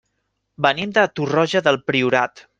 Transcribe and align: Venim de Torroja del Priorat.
Venim 0.65 0.95
de 0.95 1.03
Torroja 1.21 1.63
del 1.69 1.81
Priorat. 1.91 2.47